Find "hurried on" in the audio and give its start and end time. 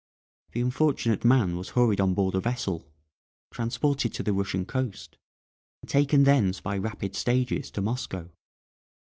1.77-2.15